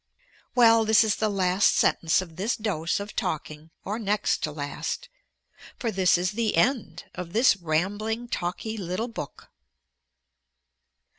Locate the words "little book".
8.79-9.51